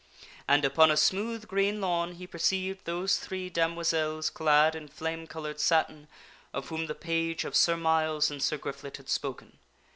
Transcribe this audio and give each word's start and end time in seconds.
And 0.47 0.65
upon 0.65 0.89
a 0.89 0.97
smooth 0.97 1.47
green 1.47 1.79
lawn 1.79 2.13
he 2.13 2.25
perceived 2.25 2.85
those 2.85 3.17
three 3.19 3.51
damoiselles 3.51 4.31
clad 4.31 4.73
in 4.73 4.87
flame 4.87 5.27
colored 5.27 5.59
satin 5.59 6.07
of 6.55 6.69
whom 6.69 6.87
the 6.87 6.95
page 6.95 7.45
of 7.45 7.55
Sir 7.55 7.77
Myles 7.77 8.31
and 8.31 8.41
Sir 8.41 8.57
Griflet 8.57 8.97
had 8.97 9.09
spoken. 9.09 9.59